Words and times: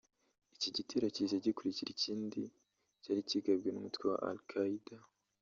Iki 0.55 0.69
gitero 0.77 1.05
kije 1.15 1.35
gikurikira 1.45 1.89
ikindi 1.95 2.41
cyari 3.01 3.21
kigambwe 3.29 3.69
n’umutwe 3.71 4.03
wa 4.11 4.17
Al-Qaida 4.29 4.97